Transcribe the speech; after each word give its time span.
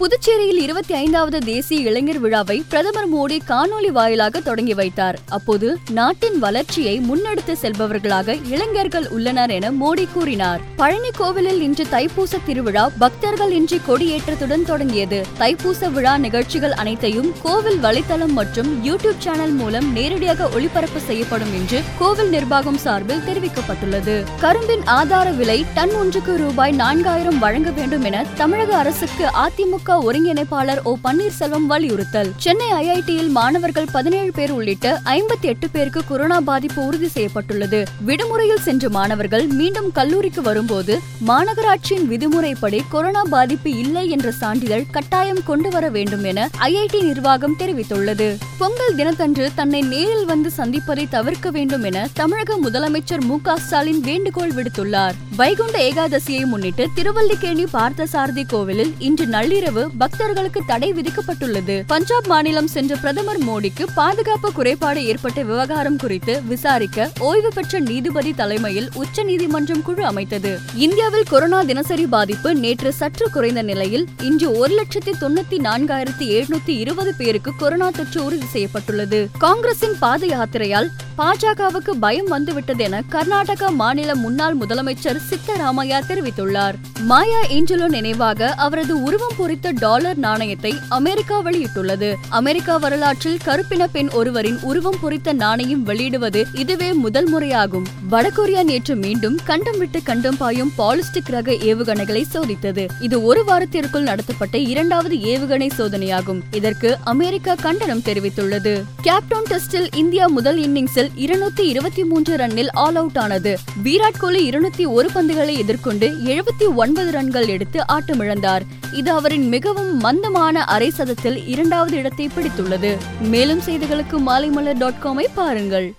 புதுச்சேரியில் 0.00 0.58
இருபத்தி 0.58 0.94
ஐந்தாவது 0.94 1.38
தேசிய 1.38 1.88
இளைஞர் 1.88 2.18
விழாவை 2.18 2.64
பிரதமர் 2.68 3.08
மோடி 3.14 3.38
காணொலி 3.48 3.90
வாயிலாக 3.92 4.40
தொடங்கி 4.40 4.74
வைத்தார். 4.74 5.18
அப்போது 5.28 5.78
நாட்டின் 5.90 6.38
வளர்ச்சியை 6.38 7.00
முன்னெடுத்து 7.00 7.54
செல்பவர்களாக 7.62 8.36
இளைஞர்கள் 8.50 9.08
உள்ளனர் 9.08 9.50
என 9.50 9.70
மோடி 9.70 10.06
கூறினார். 10.12 10.60
பழனி 10.76 11.10
கோவிலில் 11.16 11.60
இன்று 11.60 11.84
தைப்பூச 11.90 12.40
திருவிழா 12.46 12.90
பக்தர்கள் 12.98 13.50
இன்றி 13.50 13.80
கொடியேற்றத்துடன் 13.88 14.64
தொடங்கியது. 14.64 15.26
தைப்பூச 15.38 15.90
விழா 15.90 16.18
நிகழ்ச்சிகள் 16.18 16.72
அனைத்தையும் 16.72 17.32
கோவில் 17.42 17.78
வலைத்தளம் 17.78 18.32
மற்றும் 18.32 18.86
யூடியூப் 18.86 19.22
சேனல் 19.26 19.52
மூலம் 19.52 19.92
நேரடியாக 19.92 20.48
ஒளிபரப்பு 20.48 21.00
செய்யப்படும் 21.00 21.54
என்று 21.54 21.80
கோவில் 21.98 22.28
நிர்வாகம் 22.28 22.80
சார்பில் 22.86 23.24
தெரிவிக்கப்பட்டுள்ளது. 23.28 24.24
கரும்பின் 24.40 24.86
ஆதார 24.86 25.30
விலை 25.30 25.64
டன் 25.74 25.94
ஒன்றுக்கு 25.94 26.36
ரூபாய் 26.36 26.76
நான்காயிரம் 26.76 27.38
வழங்க 27.38 27.70
வேண்டும் 27.70 28.02
என 28.02 28.24
தமிழக 28.36 28.76
அரசுக்கு 28.76 29.26
அதிமுக 29.46 29.88
ஒருங்கிணைப்பாளர் 29.98 30.82
ஓ 30.82 30.96
பன்னீர்செல்வம் 31.04 31.66
வலியுறுத்தல். 31.66 32.32
சென்னை 32.36 32.72
ஐஐடியில் 32.72 33.28
மாணவர்கள் 33.28 33.86
பதினேழு 33.92 34.30
பேர் 34.30 34.50
உள்ளிட்ட 34.50 35.00
ஐம்பத்தி 35.04 35.40
எட்டு 35.40 35.68
பேருக்கு 35.68 36.02
கொரோனா 36.08 36.40
பாதிப்பு 36.40 36.86
உறுதி 36.86 37.08
செய்யப்பட்டுள்ளது. 37.08 37.84
விடுமுறையில் 38.04 38.60
சென்ற 38.60 38.88
மாணவர்கள் 38.88 39.46
மீண்டும் 39.46 39.92
கல்லூரிக்கு 39.92 40.42
வரும்போது 40.42 40.98
மாநகராட்சியின் 41.26 42.06
விதிமுறைப்படி 42.08 42.84
கொரோனா 42.88 43.22
பாதிப்பு 43.22 43.70
இல்லை 43.76 44.10
என்ற 44.10 44.30
சான்றிதழ் 44.30 44.84
கட்டாயம் 44.90 45.44
கொண்டு 45.44 45.70
வர 45.70 45.88
வேண்டும் 45.88 46.24
என 46.24 46.48
ஐஐடி 46.60 47.02
நிர்வாகம் 47.02 47.56
தெரிவித்துள்ளது. 47.58 48.36
பொங்கல் 48.58 48.94
தினத்தன்று 48.94 49.50
தன்னை 49.54 49.80
நேரில் 49.80 50.24
வந்து 50.24 50.50
சந்திப்பதை 50.56 51.08
தவிர்க்க 51.08 51.50
வேண்டும் 51.50 51.82
என 51.82 52.08
தமிழக 52.14 52.58
முதலமைச்சர் 52.64 53.20
மு 53.20 53.38
ஸ்டாலின் 53.56 54.00
வேண்டுகோள் 54.00 54.50
விடுத்துள்ளார். 54.50 55.12
வைகுண்ட 55.36 55.78
ஏகாதசியை 55.78 56.44
முன்னிட்டு 56.44 56.88
திருவல்லிக்கேணி 56.94 57.64
பார்த்தசாரதி 57.72 58.44
கோவிலில் 58.48 58.94
இன்று 58.98 59.26
நள்ளிரவு 59.26 59.79
பக்தர்களுக்கு 59.98 60.62
தடை 60.66 60.92
விதிக்கப்பட்டுள்ளது. 60.92 61.82
பஞ்சாப் 61.86 62.26
மாநிலம் 62.26 62.66
சென்ற 62.66 62.96
பிரதமர் 62.96 63.38
மோடிக்கு 63.38 63.86
பாதுகாப்பு 63.94 64.52
குறைபாடு 64.52 65.04
ஏற்பட்ட 65.04 65.42
விவகாரம் 65.42 65.96
குறித்து 65.96 66.42
விசாரிக்க 66.42 67.10
ஓய்வு 67.18 67.50
பெற்ற 67.54 67.78
நீதிபதி 67.78 68.32
தலைமையில் 68.32 68.88
உச்சநீதிமன்றம் 68.94 69.82
குழு 69.82 70.04
அமைத்தது. 70.04 70.58
இந்தியாவில் 70.74 71.24
கொரோனா 71.30 71.62
தினசரி 71.62 72.06
பாதிப்பு 72.06 72.54
நேற்று 72.54 72.92
சற்று 72.92 73.30
குறைந்த 73.30 73.62
நிலையில் 73.62 74.08
இன்று 74.20 74.52
ஒரு 74.52 74.82
லட்சத்தி 74.82 75.12
தொண்ணூத்தி 75.20 75.58
நான்காயிரத்தி 75.58 76.18
எழுநூத்தி 76.18 76.78
இருபது 76.78 77.14
பேருக்கு 77.18 77.56
கொரோனா 77.56 77.90
தொற்று 77.90 78.24
உறுதி 78.24 78.46
செய்யப்பட்டுள்ளது. 78.46 79.28
காங்கிரசின் 79.38 79.98
பாத 79.98 80.26
யாத்திரையால் 80.26 80.88
பாஜகவுக்கு 81.18 81.90
பயம் 81.90 82.26
வந்துவிட்டது 82.26 82.84
என 82.84 83.02
கர்நாடகா 83.10 83.72
மாநில 83.74 84.14
முன்னாள் 84.14 84.56
முதலமைச்சர் 84.56 85.20
சித்தராமையா 85.30 86.00
தெரிவித்துள்ளார். 86.08 86.74
மாயா 87.00 87.40
ஏஞ்சலோ 87.40 87.88
நினைவாக 87.88 88.52
அவரது 88.52 89.02
உருவம் 89.02 89.32
பொறித்த 89.36 89.59
டாலர் 89.68 90.16
நாணயத்தை 90.16 90.74
அமெரிக்கா 90.88 91.42
வெளியிட்டுள்ளது. 91.42 92.14
அமெரிக்கா 92.28 92.76
வரலாற்றில் 92.76 93.38
கருப்பின 93.44 93.86
பெண் 93.86 94.08
ஒருவரின் 94.08 94.60
உருவம் 94.60 94.98
பொறித்த 95.00 95.32
நாணயம் 95.32 95.86
வெளியிடுவது 95.86 96.44
இதுவே 96.54 96.92
முதல் 96.92 97.34
முறையாகும். 97.34 97.84
வடகொரியா 98.10 98.62
நேற்று 98.62 98.96
மீண்டும் 98.96 99.38
கண்டம் 99.44 99.78
விட்டு 99.78 100.02
கண்டம் 100.02 100.36
பாயும் 100.36 100.72
பாலிஸ்டிக் 100.78 101.26
ரக 101.26 101.52
ஏவுகணைகளை 101.52 102.24
சோதித்தது. 102.34 102.88
இது 103.00 103.24
ஒரு 103.24 103.44
வாரத்திற்குள் 103.44 104.02
நடத்தப்பட்ட 104.02 104.58
இரண்டாவது 104.58 105.16
ஏவுகணை 105.16 105.70
சோதனையாகும். 105.78 106.40
இதற்கு 106.50 106.98
அமெரிக்கா 107.04 107.54
கண்டனம் 107.54 108.00
தெரிவித்துள்ளது. 108.00 108.82
கேப்டவுன் 109.02 109.50
டெஸ்டில் 109.50 109.94
இந்தியா 109.94 110.26
முதல் 110.26 110.58
இன்னிங்ஸில் 110.58 111.08
இருநூத்தி 111.16 111.60
இருபத்தி 111.60 112.04
மூன்று 112.04 112.36
ரன்னில் 112.36 112.68
ஆல் 112.72 112.96
அவுட் 112.96 113.18
ஆனது. 113.18 113.58
விராட் 113.84 114.18
கோலி 114.18 114.50
இருநூத்தி 114.50 114.86
ஒரு 114.86 115.10
பந்துகளை 115.14 115.56
எதிர்கொண்டு 115.56 116.16
எழுபத்தி 116.24 116.74
ஒன்பது 116.74 117.10
ரன்கள் 117.10 117.46
எடுத்து 117.46 117.84
ஆட்டமிழந்தார். 117.88 118.60
இது 118.92 119.12
அவரின் 119.12 119.49
மிகவும் 119.50 119.96
மந்தமான 119.96 120.64
அரை 120.64 120.90
சதத்தில் 120.90 121.46
இரண்டாவது 121.46 121.96
இடத்தை 121.96 122.26
பிடித்துள்ளது. 122.26 122.96
மேலும் 123.20 123.60
செய்திகளுக்கு 123.66 124.18
மாலைமலர் 124.26 124.78
டாட் 124.78 125.00
காமை 125.02 125.26
பாருங்கள். 125.34 125.94